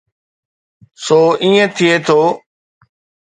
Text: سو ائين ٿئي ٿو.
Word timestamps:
سو 1.03 1.19
ائين 1.43 1.65
ٿئي 1.75 1.93
ٿو. 2.07 2.19